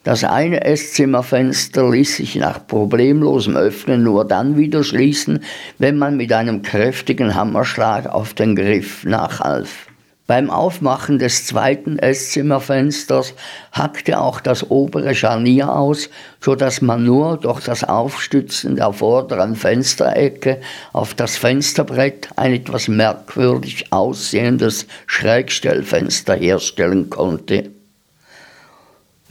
Das 0.05 0.25
eine 0.25 0.65
Esszimmerfenster 0.65 1.89
ließ 1.89 2.17
sich 2.17 2.35
nach 2.35 2.67
problemlosem 2.67 3.57
Öffnen 3.57 4.03
nur 4.03 4.25
dann 4.25 4.57
wieder 4.57 4.83
schließen, 4.83 5.45
wenn 5.79 5.97
man 5.97 6.17
mit 6.17 6.33
einem 6.33 6.63
kräftigen 6.63 7.37
Hammerschlag 7.37 8.07
auf 8.07 8.35
den 8.35 8.57
Griff 8.57 9.05
nachhalf. 9.05 9.87
Beim 10.27 10.51
Aufmachen 10.51 11.19
des 11.19 11.47
zweiten 11.47 11.99
Esszimmerfensters 11.99 13.35
hackte 13.71 14.21
auch 14.21 14.41
das 14.41 14.71
obere 14.71 15.15
Scharnier 15.15 15.73
aus, 15.73 16.11
so 16.41 16.55
dass 16.57 16.81
man 16.81 17.05
nur 17.05 17.37
durch 17.37 17.61
das 17.61 17.85
Aufstützen 17.85 18.77
der 18.77 18.93
vorderen 18.93 19.55
Fensterecke 19.55 20.61
auf 20.93 21.15
das 21.15 21.37
Fensterbrett 21.37 22.31
ein 22.35 22.55
etwas 22.55 22.89
merkwürdig 22.89 23.93
aussehendes 23.93 24.87
Schrägstellfenster 25.07 26.35
herstellen 26.35 27.11
konnte. 27.11 27.71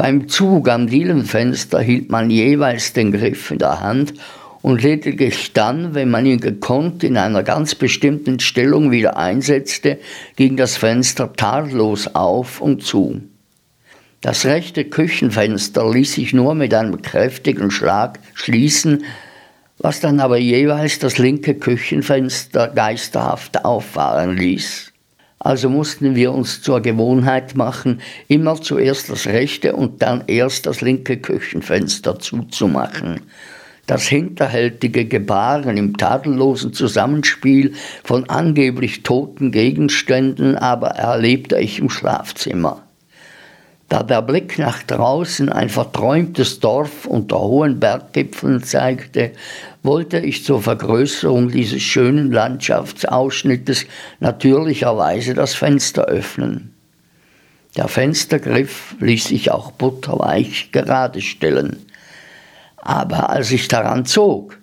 Beim 0.01 0.27
Zug 0.27 0.67
am 0.67 0.87
Dielenfenster 0.87 1.79
hielt 1.79 2.09
man 2.09 2.31
jeweils 2.31 2.91
den 2.93 3.11
Griff 3.11 3.51
in 3.51 3.59
der 3.59 3.81
Hand 3.81 4.15
und 4.63 4.81
lediglich 4.81 5.53
dann, 5.53 5.93
wenn 5.93 6.09
man 6.09 6.25
ihn 6.25 6.39
gekonnt 6.39 7.03
in 7.03 7.17
einer 7.17 7.43
ganz 7.43 7.75
bestimmten 7.75 8.39
Stellung 8.39 8.89
wieder 8.89 9.15
einsetzte, 9.15 9.99
ging 10.37 10.57
das 10.57 10.75
Fenster 10.75 11.33
tadellos 11.33 12.15
auf 12.15 12.61
und 12.61 12.83
zu. 12.83 13.21
Das 14.21 14.45
rechte 14.45 14.85
Küchenfenster 14.85 15.87
ließ 15.87 16.13
sich 16.13 16.33
nur 16.33 16.55
mit 16.55 16.73
einem 16.73 17.03
kräftigen 17.03 17.69
Schlag 17.69 18.17
schließen, 18.33 19.03
was 19.77 19.99
dann 19.99 20.19
aber 20.19 20.39
jeweils 20.39 20.97
das 20.97 21.19
linke 21.19 21.53
Küchenfenster 21.53 22.69
geisterhaft 22.69 23.65
auffahren 23.65 24.35
ließ. 24.35 24.90
Also 25.43 25.71
mussten 25.71 26.13
wir 26.13 26.33
uns 26.33 26.61
zur 26.61 26.81
Gewohnheit 26.81 27.55
machen, 27.55 27.99
immer 28.27 28.61
zuerst 28.61 29.09
das 29.09 29.25
rechte 29.25 29.75
und 29.75 30.03
dann 30.03 30.25
erst 30.27 30.67
das 30.67 30.81
linke 30.81 31.17
Küchenfenster 31.17 32.19
zuzumachen. 32.19 33.21
Das 33.87 34.03
hinterhältige 34.03 35.05
Gebaren 35.05 35.77
im 35.77 35.97
tadellosen 35.97 36.73
Zusammenspiel 36.73 37.73
von 38.03 38.29
angeblich 38.29 39.01
toten 39.01 39.51
Gegenständen 39.51 40.59
aber 40.59 40.89
erlebte 40.89 41.59
ich 41.59 41.79
im 41.79 41.89
Schlafzimmer. 41.89 42.83
Da 43.91 44.03
der 44.03 44.21
Blick 44.21 44.57
nach 44.57 44.83
draußen 44.83 45.49
ein 45.49 45.67
verträumtes 45.67 46.61
Dorf 46.61 47.05
unter 47.05 47.41
hohen 47.41 47.81
Berggipfeln 47.81 48.63
zeigte, 48.63 49.33
wollte 49.83 50.17
ich 50.19 50.45
zur 50.45 50.61
Vergrößerung 50.61 51.51
dieses 51.51 51.81
schönen 51.81 52.31
Landschaftsausschnittes 52.31 53.85
natürlicherweise 54.21 55.33
das 55.33 55.55
Fenster 55.55 56.05
öffnen. 56.05 56.73
Der 57.75 57.89
Fenstergriff 57.89 58.95
ließ 59.01 59.25
sich 59.25 59.51
auch 59.51 59.71
butterweich 59.71 60.71
gerade 60.71 61.19
stellen. 61.19 61.85
Aber 62.77 63.29
als 63.29 63.51
ich 63.51 63.67
daran 63.67 64.05
zog, 64.05 64.57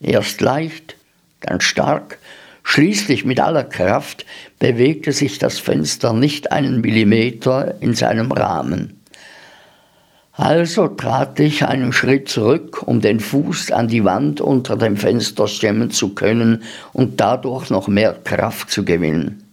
erst 0.00 0.40
leicht, 0.40 0.96
dann 1.40 1.60
stark, 1.60 2.16
Schließlich 2.62 3.24
mit 3.24 3.40
aller 3.40 3.64
Kraft 3.64 4.26
bewegte 4.58 5.12
sich 5.12 5.38
das 5.38 5.58
Fenster 5.58 6.12
nicht 6.12 6.52
einen 6.52 6.80
Millimeter 6.80 7.74
in 7.80 7.94
seinem 7.94 8.32
Rahmen. 8.32 9.00
Also 10.32 10.88
trat 10.88 11.38
ich 11.40 11.66
einen 11.66 11.92
Schritt 11.92 12.28
zurück, 12.28 12.82
um 12.86 13.00
den 13.00 13.20
Fuß 13.20 13.72
an 13.72 13.88
die 13.88 14.04
Wand 14.04 14.40
unter 14.40 14.76
dem 14.76 14.96
Fenster 14.96 15.48
stemmen 15.48 15.90
zu 15.90 16.14
können 16.14 16.62
und 16.92 17.20
dadurch 17.20 17.68
noch 17.68 17.88
mehr 17.88 18.14
Kraft 18.24 18.70
zu 18.70 18.84
gewinnen. 18.84 19.44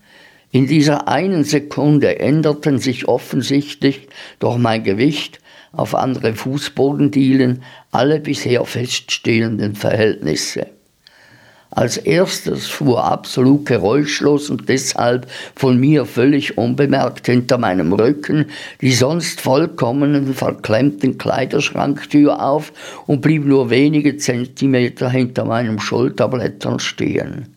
In 0.51 0.65
dieser 0.65 1.09
einen 1.09 1.43
Sekunde 1.43 2.19
änderten 2.19 2.79
sich 2.79 3.07
offensichtlich 3.07 4.07
durch 4.39 4.57
mein 4.57 4.83
Gewicht 4.83 5.39
auf 5.73 5.93
andere 5.93 6.33
Fußbodendielen 6.33 7.63
alle 7.91 8.21
bisher 8.21 8.63
feststehenden 8.63 9.75
Verhältnisse. 9.75 10.67
Als 11.69 11.97
erstes 11.97 12.67
fuhr 12.67 13.03
absolut 13.03 13.65
geräuschlos 13.65 14.49
und 14.49 14.69
deshalb 14.69 15.27
von 15.55 15.77
mir 15.77 16.05
völlig 16.05 16.57
unbemerkt 16.57 17.25
hinter 17.25 17.57
meinem 17.57 17.91
Rücken 17.91 18.45
die 18.79 18.93
sonst 18.93 19.41
vollkommenen 19.41 20.33
verklemmten 20.33 21.17
Kleiderschranktür 21.17 22.41
auf 22.41 22.71
und 23.05 23.21
blieb 23.21 23.45
nur 23.45 23.69
wenige 23.69 24.17
Zentimeter 24.17 25.09
hinter 25.09 25.43
meinem 25.43 25.79
Schulterblättern 25.79 26.79
stehen. 26.79 27.53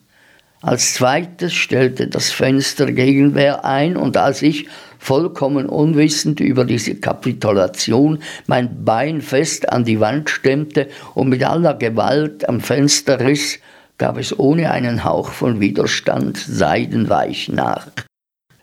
Als 0.61 0.93
zweites 0.93 1.53
stellte 1.53 2.07
das 2.07 2.29
Fenster 2.29 2.91
Gegenwehr 2.91 3.65
ein 3.65 3.97
und 3.97 4.17
als 4.17 4.43
ich, 4.43 4.67
vollkommen 4.99 5.65
unwissend 5.65 6.39
über 6.39 6.63
diese 6.63 6.93
Kapitulation, 6.93 8.19
mein 8.45 8.85
Bein 8.85 9.21
fest 9.21 9.67
an 9.69 9.83
die 9.83 9.99
Wand 9.99 10.29
stemmte 10.29 10.89
und 11.15 11.29
mit 11.29 11.43
aller 11.43 11.73
Gewalt 11.73 12.47
am 12.47 12.61
Fenster 12.61 13.19
riss, 13.19 13.57
gab 14.01 14.17
es 14.17 14.39
ohne 14.39 14.71
einen 14.71 15.03
Hauch 15.03 15.29
von 15.29 15.59
Widerstand 15.59 16.35
seidenweich 16.35 17.49
nach. 17.49 17.85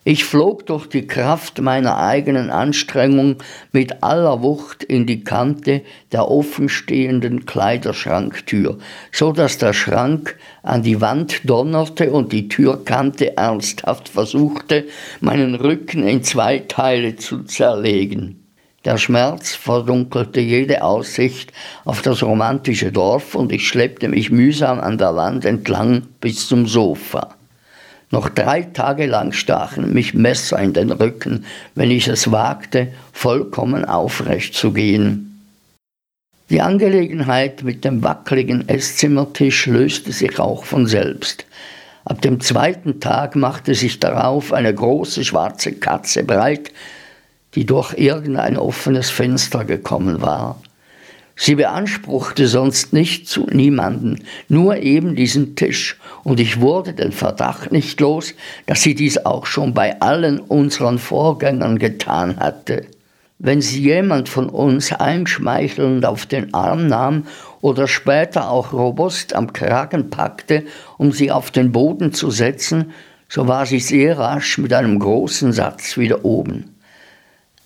Ich 0.03 0.25
flog 0.25 0.67
durch 0.67 0.89
die 0.89 1.07
Kraft 1.07 1.61
meiner 1.61 1.97
eigenen 1.97 2.51
Anstrengung 2.51 3.37
mit 3.71 4.03
aller 4.03 4.43
Wucht 4.43 4.83
in 4.83 5.07
die 5.07 5.23
Kante 5.23 5.83
der 6.11 6.29
offenstehenden 6.29 7.47
Kleiderschranktür, 7.47 8.79
so 9.13 9.31
dass 9.31 9.59
der 9.59 9.75
Schrank 9.75 10.37
an 10.65 10.83
die 10.83 11.01
Wand 11.01 11.49
donnerte 11.49 12.11
und 12.11 12.33
die 12.33 12.49
Türkante 12.49 13.37
ernsthaft 13.37 14.09
versuchte, 14.09 14.87
meinen 15.21 15.55
Rücken 15.55 16.03
in 16.03 16.25
zwei 16.25 16.59
Teile 16.59 17.15
zu 17.15 17.45
zerlegen. 17.45 18.38
Der 18.89 18.97
Schmerz 18.97 19.55
verdunkelte 19.55 20.41
jede 20.41 20.83
Aussicht 20.83 21.53
auf 21.85 22.01
das 22.01 22.23
romantische 22.23 22.91
Dorf 22.91 23.35
und 23.35 23.53
ich 23.53 23.69
schleppte 23.69 24.09
mich 24.09 24.31
mühsam 24.31 24.81
an 24.81 24.97
der 24.97 25.15
Wand 25.15 25.45
entlang 25.45 26.05
bis 26.23 26.49
zum 26.49 26.67
Sofa. 26.67 27.35
Noch 28.11 28.31
drei 28.31 28.63
Tage 28.63 29.05
lang 29.05 29.33
stachen 29.33 29.93
mich 29.93 30.15
Messer 30.15 30.59
in 30.61 30.73
den 30.73 30.91
Rücken, 30.91 31.45
wenn 31.75 31.91
ich 31.91 32.09
es 32.09 32.33
wagte, 32.33 32.89
vollkommen 33.13 33.85
aufrecht 33.85 34.55
zu 34.55 34.73
gehen. 34.73 35.43
Die 36.49 36.63
Angelegenheit 36.63 37.65
mit 37.65 37.85
dem 37.85 38.03
wackeligen 38.03 38.71
Esszimmertisch 38.71 39.67
löste 39.67 40.13
sich 40.13 40.39
auch 40.39 40.65
von 40.65 40.87
selbst. 40.87 41.45
Ab 42.07 42.23
dem 42.23 42.41
zweiten 42.41 43.01
Tag 43.01 43.37
machte 43.37 43.75
sich 43.75 44.01
darauf 44.01 44.55
eine 44.55 44.75
große 44.75 45.27
schwarze 45.27 45.73
Katze 45.73 46.25
breit, 46.25 46.73
die 47.55 47.67
durch 47.67 47.95
irgendein 47.97 48.57
offenes 48.57 49.11
Fenster 49.11 49.65
gekommen 49.65 50.21
war. 50.21 50.61
Sie 51.41 51.55
beanspruchte 51.55 52.49
sonst 52.49 52.93
nicht 52.93 53.29
zu 53.29 53.47
niemanden, 53.53 54.25
nur 54.49 54.79
eben 54.79 55.15
diesen 55.15 55.55
Tisch, 55.55 55.97
und 56.25 56.41
ich 56.41 56.61
wurde 56.61 56.95
den 56.95 57.13
Verdacht 57.13 57.71
nicht 57.71 58.01
los, 58.01 58.35
dass 58.67 58.83
sie 58.83 58.97
dies 58.97 59.25
auch 59.25 59.47
schon 59.47 59.73
bei 59.73 60.01
allen 60.01 60.41
unseren 60.41 60.99
Vorgängern 60.99 61.79
getan 61.79 62.39
hatte. 62.39 62.87
Wenn 63.39 63.61
sie 63.61 63.83
jemand 63.83 64.29
von 64.29 64.49
uns 64.49 64.93
einschmeichelnd 64.93 66.05
auf 66.05 66.27
den 66.27 66.55
Arm 66.55 66.89
nahm 66.89 67.29
oder 67.61 67.87
später 67.87 68.51
auch 68.51 68.73
robust 68.73 69.33
am 69.33 69.53
Kragen 69.53 70.11
packte, 70.11 70.65
um 70.97 71.13
sie 71.13 71.31
auf 71.31 71.53
den 71.53 71.71
Boden 71.71 72.13
zu 72.13 72.33
setzen, 72.33 72.93
so 73.29 73.47
war 73.47 73.65
sie 73.65 73.79
sehr 73.79 74.19
rasch 74.19 74.59
mit 74.59 74.73
einem 74.73 74.99
großen 74.99 75.53
Satz 75.53 75.97
wieder 75.97 76.25
oben. 76.25 76.78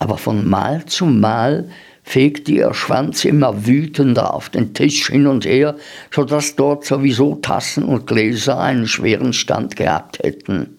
Aber 0.02 0.18
von 0.18 0.48
Mal 0.50 0.84
zu 0.86 1.06
Mal 1.06 1.68
fegte 2.02 2.50
ihr 2.50 2.74
Schwanz 2.74 3.24
immer 3.24 3.68
wütender 3.68 4.34
auf 4.34 4.48
den 4.48 4.74
Tisch 4.74 5.06
hin 5.06 5.28
und 5.28 5.44
her, 5.44 5.76
so 6.12 6.24
dass 6.24 6.56
dort 6.56 6.84
sowieso 6.84 7.36
Tassen 7.36 7.84
und 7.84 8.08
Gläser 8.08 8.58
einen 8.58 8.88
schweren 8.88 9.32
Stand 9.32 9.76
gehabt 9.76 10.18
hätten. 10.18 10.76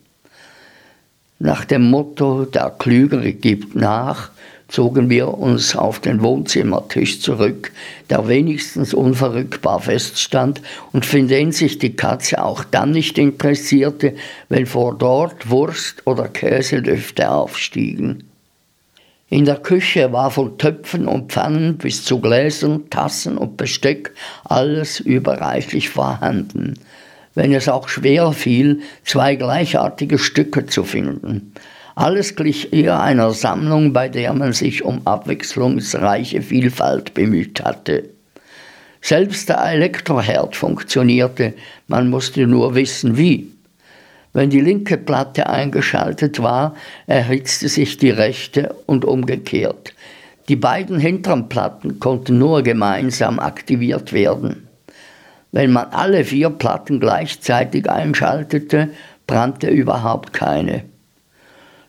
Nach 1.40 1.64
dem 1.64 1.90
Motto 1.90 2.44
Der 2.44 2.76
Klügere 2.78 3.32
gibt 3.32 3.76
nach, 3.76 4.32
zogen 4.68 5.10
wir 5.10 5.30
uns 5.30 5.74
auf 5.74 6.02
den 6.02 6.22
Wohnzimmertisch 6.22 7.22
zurück, 7.22 7.72
der 8.10 8.28
wenigstens 8.28 8.94
unverrückbar 8.94 9.80
feststand 9.80 10.62
und 10.92 11.06
für 11.06 11.24
den 11.24 11.54
sich 11.54 11.80
die 11.80 11.96
Katze 11.96 12.44
auch 12.44 12.66
dann 12.66 12.92
nicht 12.92 13.18
interessierte, 13.18 14.16
wenn 14.50 14.66
vor 14.66 14.98
dort 14.98 15.50
Wurst 15.50 16.06
oder 16.06 16.28
Käselüfte 16.28 17.32
aufstiegen. 17.32 18.26
In 19.34 19.46
der 19.46 19.56
Küche 19.56 20.14
war 20.14 20.30
von 20.30 20.60
Töpfen 20.60 21.08
und 21.08 21.32
Pfannen 21.32 21.80
bis 21.80 22.06
zu 22.06 22.22
Gläsern, 22.22 22.88
Tassen 22.92 23.36
und 23.40 23.58
Besteck 23.58 24.12
alles 24.44 25.00
überreichlich 25.00 25.90
vorhanden, 25.90 26.76
wenn 27.34 27.52
es 27.52 27.68
auch 27.68 27.90
schwer 27.90 28.32
fiel, 28.34 28.82
zwei 29.04 29.34
gleichartige 29.34 30.20
Stücke 30.20 30.68
zu 30.68 30.84
finden. 30.84 31.52
Alles 31.96 32.36
glich 32.36 32.74
eher 32.74 33.02
einer 33.02 33.32
Sammlung, 33.32 33.92
bei 33.92 34.08
der 34.08 34.34
man 34.34 34.54
sich 34.54 34.86
um 34.86 35.02
abwechslungsreiche 35.08 36.44
Vielfalt 36.44 37.16
bemüht 37.16 37.64
hatte. 37.64 38.10
Selbst 39.02 39.50
der 39.50 39.66
Elektroherd 39.66 40.56
funktionierte, 40.56 41.56
man 41.88 42.12
musste 42.12 42.46
nur 42.46 42.76
wissen 42.76 43.18
wie. 43.18 43.53
Wenn 44.34 44.50
die 44.50 44.62
linke 44.62 44.98
Platte 44.98 45.48
eingeschaltet 45.48 46.42
war, 46.42 46.76
erhitzte 47.06 47.70
sich 47.70 47.98
die 47.98 48.10
rechte 48.10 48.76
und 48.88 49.06
umgekehrt. 49.06 49.94
Die 50.50 50.56
beiden 50.56 51.00
hinteren 51.00 51.50
Platten 51.50 52.00
konnten 52.00 52.40
nur 52.40 52.64
gemeinsam 52.64 53.40
aktiviert 53.40 54.12
werden. 54.12 54.68
Wenn 55.52 55.72
man 55.72 55.90
alle 55.92 56.26
vier 56.26 56.50
Platten 56.50 57.00
gleichzeitig 57.00 57.88
einschaltete, 57.88 58.90
brannte 59.28 59.70
überhaupt 59.70 60.34
keine. 60.34 60.84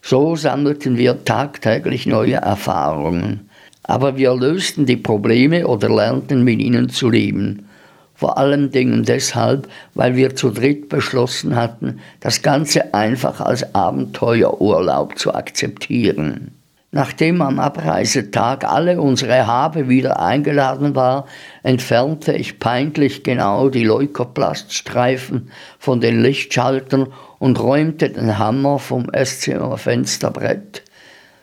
So 0.02 0.36
sammelten 0.36 0.98
wir 0.98 1.24
tagtäglich 1.24 2.06
neue 2.06 2.34
Erfahrungen. 2.34 3.48
Aber 3.82 4.18
wir 4.18 4.34
lösten 4.34 4.84
die 4.84 4.98
Probleme 4.98 5.66
oder 5.66 5.88
lernten 5.88 6.44
mit 6.44 6.60
ihnen 6.60 6.90
zu 6.90 7.08
leben 7.08 7.66
vor 8.14 8.38
allen 8.38 8.70
Dingen 8.70 9.02
deshalb, 9.02 9.68
weil 9.94 10.16
wir 10.16 10.36
zu 10.36 10.50
dritt 10.50 10.88
beschlossen 10.88 11.56
hatten, 11.56 12.00
das 12.20 12.42
Ganze 12.42 12.94
einfach 12.94 13.40
als 13.40 13.74
Abenteuerurlaub 13.74 15.18
zu 15.18 15.34
akzeptieren. 15.34 16.52
Nachdem 16.92 17.42
am 17.42 17.58
Abreisetag 17.58 18.62
alle 18.62 19.00
unsere 19.00 19.48
Habe 19.48 19.88
wieder 19.88 20.20
eingeladen 20.20 20.94
war, 20.94 21.26
entfernte 21.64 22.34
ich 22.34 22.60
peinlich 22.60 23.24
genau 23.24 23.68
die 23.68 23.82
Leukoplaststreifen 23.82 25.50
von 25.80 26.00
den 26.00 26.22
Lichtschaltern 26.22 27.08
und 27.40 27.60
räumte 27.60 28.10
den 28.10 28.38
Hammer 28.38 28.78
vom 28.78 29.10
Esszimmerfensterbrett. 29.10 30.84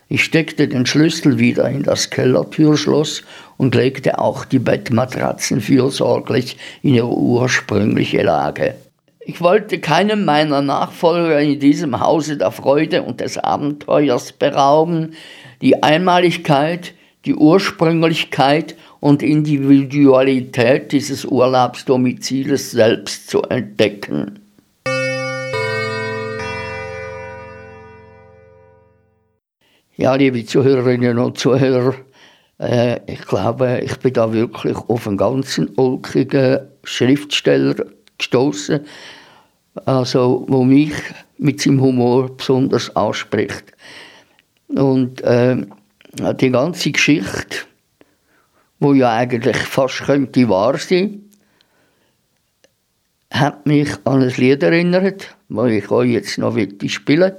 Ich 0.08 0.24
steckte 0.24 0.70
den 0.70 0.86
Schlüssel 0.86 1.38
wieder 1.38 1.70
in 1.70 1.84
das 1.84 2.10
Kellertürschloss 2.10 3.24
und 3.62 3.76
legte 3.76 4.18
auch 4.18 4.44
die 4.44 4.58
Bettmatratzen 4.58 5.62
fürsorglich 5.62 6.58
in 6.82 6.96
ihre 6.96 7.16
ursprüngliche 7.16 8.24
Lage. 8.24 8.74
Ich 9.20 9.40
wollte 9.40 9.78
keinem 9.78 10.26
meiner 10.26 10.64
Nachfolger 10.64 11.40
in 11.40 11.60
diesem 11.60 12.00
Hause 12.00 12.38
der 12.38 12.50
Freude 12.50 13.04
und 13.04 13.22
des 13.22 13.38
Abenteuers 13.38 14.32
berauben, 14.32 15.14
die 15.62 15.84
Einmaligkeit, 15.84 16.96
die 17.26 17.36
Ursprünglichkeit 17.36 18.76
und 19.00 19.22
Individualität 19.22 20.92
dieses 20.92 21.24
Urlaubsdomiziles 21.24 22.72
selbst 22.72 23.30
zu 23.30 23.44
entdecken. 23.44 24.40
Ja, 29.98 30.16
liebe 30.16 30.44
Zuhörerinnen 30.44 31.20
und 31.20 31.38
Zuhörer, 31.38 31.94
äh, 32.62 33.00
ich 33.12 33.22
glaube, 33.22 33.82
ich 33.84 33.98
bin 33.98 34.14
da 34.14 34.32
wirklich 34.32 34.78
auf 34.78 35.08
einen 35.08 35.18
ganzen 35.18 35.70
ulkigen 35.76 36.60
Schriftsteller 36.84 37.76
gestoßen, 38.18 38.82
also 39.86 40.46
wo 40.48 40.64
mich 40.64 40.94
mit 41.38 41.60
seinem 41.60 41.82
Humor 41.82 42.38
besonders 42.38 42.96
anspricht. 42.96 43.74
Und 44.68 45.22
äh, 45.22 45.58
die 46.40 46.52
ganze 46.52 46.92
Geschichte, 46.92 47.58
wo 48.80 48.94
ja 48.94 49.12
eigentlich 49.12 49.58
fast 49.58 50.04
könnte 50.04 50.48
wahr 50.48 50.78
sein, 50.78 51.26
hat 53.32 53.66
mich 53.66 53.90
an 54.04 54.22
ein 54.22 54.34
Lied 54.36 54.62
erinnert, 54.62 55.36
das 55.50 55.72
ich 55.72 55.90
euch 55.90 56.12
jetzt 56.12 56.38
noch 56.38 56.58
spielen 56.88 57.32
will. 57.32 57.36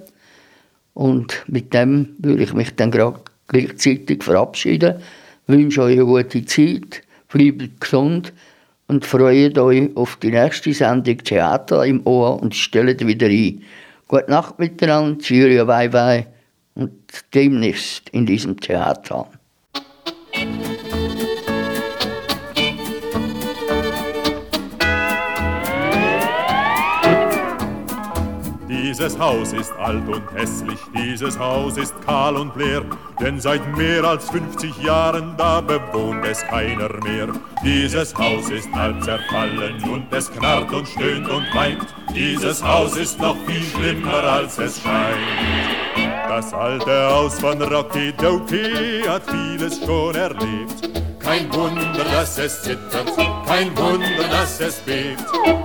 Und 0.94 1.44
mit 1.46 1.72
dem 1.72 2.16
würde 2.18 2.42
ich 2.42 2.54
mich 2.54 2.74
dann 2.74 2.90
gerade 2.90 3.20
gleichzeitig 3.52 4.24
verabschieden, 4.24 4.96
wünsche 5.46 5.82
euch 5.82 5.94
eine 5.94 6.06
gute 6.06 6.44
Zeit, 6.44 7.02
bleibt 7.28 7.80
gesund 7.80 8.32
und 8.88 9.06
freut 9.06 9.58
euch 9.58 9.96
auf 9.96 10.16
die 10.16 10.30
nächste 10.30 10.72
Sendung 10.72 11.18
Theater 11.18 11.84
im 11.86 12.06
Ohr 12.06 12.42
und 12.42 12.54
stellt 12.54 13.06
wieder 13.06 13.28
ein. 13.28 13.62
Gute 14.08 14.30
Nacht 14.30 14.58
miteinander, 14.58 15.18
Cheerio, 15.22 15.66
bye 15.66 15.88
bye 15.88 16.26
und 16.74 16.92
demnächst 17.34 18.08
in 18.10 18.26
diesem 18.26 18.58
Theater. 18.58 19.28
Dieses 29.02 29.18
Haus 29.18 29.52
ist 29.52 29.72
alt 29.78 30.06
und 30.06 30.22
hässlich, 30.32 30.78
dieses 30.96 31.36
Haus 31.36 31.76
ist 31.76 31.92
kahl 32.02 32.36
und 32.36 32.54
leer, 32.54 32.84
denn 33.18 33.40
seit 33.40 33.76
mehr 33.76 34.04
als 34.04 34.30
50 34.30 34.80
Jahren 34.80 35.34
da 35.36 35.60
bewohnt 35.60 36.24
es 36.24 36.40
keiner 36.42 36.88
mehr. 37.02 37.26
Dieses 37.64 38.14
Haus 38.14 38.48
ist 38.48 38.72
halb 38.72 39.02
zerfallen 39.02 39.82
und 39.90 40.06
es 40.12 40.30
knarrt 40.30 40.72
und 40.72 40.86
stöhnt 40.86 41.28
und 41.28 41.52
weint. 41.52 41.84
Dieses 42.14 42.62
Haus 42.62 42.96
ist 42.96 43.18
noch 43.18 43.36
viel 43.44 43.64
schlimmer 43.64 44.22
als 44.22 44.58
es 44.58 44.80
scheint. 44.80 45.18
Das 46.28 46.54
alte 46.54 47.10
Haus 47.10 47.40
von 47.40 47.60
Rocky 47.60 48.12
Dokie 48.12 49.02
hat 49.08 49.24
vieles 49.28 49.84
schon 49.84 50.14
erlebt. 50.14 51.01
Kein 51.22 51.52
Wunder, 51.52 52.04
dass 52.04 52.38
es 52.38 52.62
zittert, 52.62 53.10
kein 53.46 53.76
Wunder, 53.76 54.28
dass 54.30 54.60
es 54.60 54.76
bebt. 54.80 55.22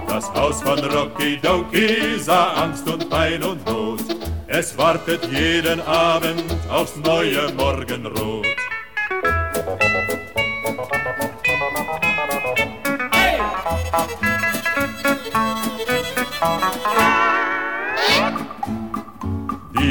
Das 0.07 0.31
Haus 0.33 0.61
von 0.61 0.79
Rocky 0.79 1.37
Dokie 1.41 2.19
sah 2.19 2.53
Angst 2.53 2.87
und 2.87 3.09
Pein 3.09 3.43
und 3.43 3.65
Not. 3.65 4.01
Es 4.47 4.77
wartet 4.77 5.25
jeden 5.31 5.81
Abend 5.81 6.43
aufs 6.69 6.95
neue 6.97 7.51
Morgenrot. 7.53 8.45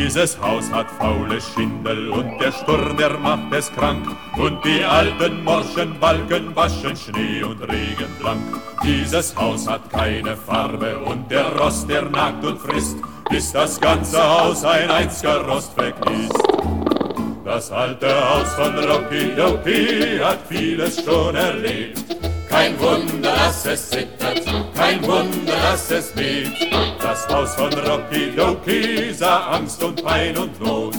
Dieses 0.06 0.40
Haus 0.40 0.70
hat 0.70 0.88
faule 1.00 1.40
Schindel 1.40 2.10
und 2.10 2.38
der 2.38 2.52
Sturm, 2.52 2.96
der 2.96 3.18
macht 3.18 3.52
es 3.52 3.72
krank. 3.72 4.06
Und 4.36 4.64
die 4.64 4.84
alten 4.84 5.42
morschen 5.42 5.98
Balken 5.98 6.54
waschen 6.54 6.96
Schnee 6.96 7.42
und 7.42 7.60
Regen 7.62 8.14
blank. 8.20 8.40
Dieses 8.84 9.34
Haus 9.34 9.66
hat 9.68 9.90
keine 9.90 10.36
Farbe 10.36 10.96
und 10.98 11.28
der 11.28 11.48
Rost, 11.56 11.90
der 11.90 12.02
nagt 12.02 12.44
und 12.44 12.56
frisst, 12.60 12.98
bis 13.30 13.50
das 13.50 13.80
ganze 13.80 14.22
Haus 14.22 14.62
ein 14.62 14.88
einziger 14.92 15.44
Rostfleck 15.44 15.96
ist. 16.22 16.40
Das 17.44 17.72
alte 17.72 18.08
Haus 18.08 18.54
von 18.54 18.78
Rocky 18.78 19.34
Doki 19.34 20.20
hat 20.22 20.38
vieles 20.48 21.04
schon 21.04 21.34
erlebt. 21.34 22.16
Kein 22.48 22.78
Wunder, 22.78 23.34
dass 23.34 23.66
es 23.66 23.90
zittert, 23.90 24.40
kein 24.76 25.02
Wunder, 25.02 25.56
dass 25.68 25.90
es 25.90 26.12
bebt. 26.12 26.95
Das 27.16 27.28
Haus 27.34 27.54
von 27.54 27.72
Rocky 27.72 29.10
sah 29.14 29.52
Angst 29.52 29.82
und 29.82 30.04
Pein 30.04 30.36
und 30.36 30.60
Not. 30.60 30.96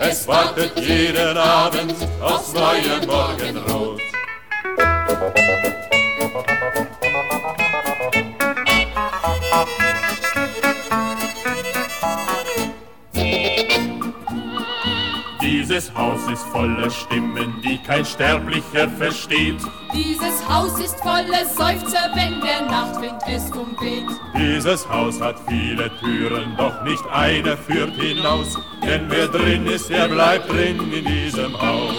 Es 0.00 0.26
wartet 0.26 0.72
jeden 0.80 1.36
Abend 1.36 1.94
aufs 2.20 2.52
neue 2.52 3.06
Morgenrot. 3.06 3.89
Dieses 15.50 15.92
Haus 15.96 16.20
ist 16.32 16.44
voller 16.44 16.88
Stimmen, 16.88 17.60
die 17.60 17.76
kein 17.78 18.04
Sterblicher 18.04 18.88
versteht. 18.88 19.56
Dieses 19.92 20.48
Haus 20.48 20.78
ist 20.78 20.96
voller 21.00 21.44
Seufzer, 21.44 22.08
wenn 22.14 22.40
der 22.40 22.70
Nachtwind 22.70 23.20
es 23.26 23.50
umweht. 23.50 24.06
Dieses 24.38 24.88
Haus 24.88 25.20
hat 25.20 25.40
viele 25.48 25.90
Türen, 25.98 26.56
doch 26.56 26.84
nicht 26.84 27.04
eine 27.12 27.56
führt 27.56 27.96
hinaus. 27.96 28.56
Denn 28.84 29.06
wer 29.08 29.26
drin 29.26 29.66
ist, 29.66 29.90
der 29.90 30.06
bleibt 30.06 30.48
drin 30.52 30.78
in 30.92 31.04
diesem 31.04 31.60
Haus. 31.60 31.96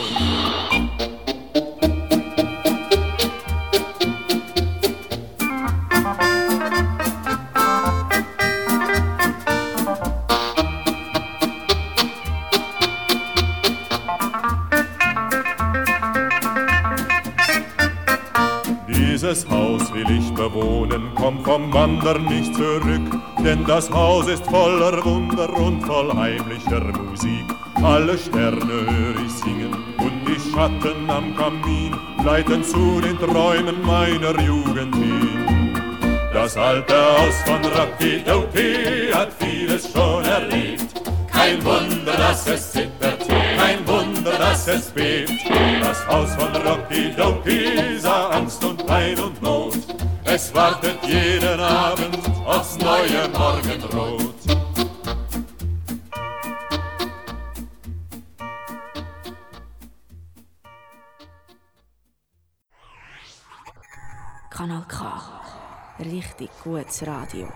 Wandern 21.73 22.25
nicht 22.25 22.53
zurück, 22.53 23.21
denn 23.43 23.63
das 23.65 23.89
Haus 23.91 24.27
ist 24.27 24.45
voller 24.45 25.03
Wunder 25.05 25.49
und 25.53 25.81
voll 25.81 26.13
heimlicher 26.13 26.84
Musik. 27.01 27.45
Alle 27.81 28.17
Sterne 28.17 28.65
höre 28.65 29.25
ich 29.25 29.31
singen 29.31 29.73
und 29.97 30.13
die 30.27 30.39
Schatten 30.51 31.10
am 31.10 31.36
Kamin 31.36 31.95
leiten 32.23 32.63
zu 32.63 32.99
den 33.01 33.17
Träumen 33.17 33.81
meiner 33.86 34.39
Jugend 34.41 34.95
hin. 34.95 35.73
Das 36.34 36.57
alte 36.57 36.93
Haus 36.93 37.36
von 37.45 37.63
Rakidoki 37.63 39.12
hat 39.13 39.29
vieles 39.39 39.91
schon 39.91 40.25
erlebt. 40.25 41.01
Kein 41.31 41.63
Wunder, 41.65 42.13
dass 42.17 42.47
es 42.47 42.71
zittert, 42.71 43.27
kein 43.27 43.88
Wunder, 43.88 44.31
dass 44.38 44.67
es 44.67 44.89
bebt. 44.91 45.31
Das 45.81 46.07
Haus 46.07 46.36
von 46.36 46.55
Rocky 46.62 47.12
Doki 47.15 47.97
sah 47.99 48.29
Angst 48.29 48.63
und 48.63 48.86
Pein 48.86 49.17
und 49.19 49.41
Not. 49.41 49.61
Es 50.43 50.51
wartet 50.56 50.97
jeden 51.04 51.60
Abend 51.60 52.17
aufs 52.47 52.75
neue 52.77 53.30
Morgenrot. 53.30 54.34
Kanal 64.49 64.84
K. 64.88 65.21
Richtig 65.99 66.49
gutes 66.63 67.06
Radio. 67.06 67.47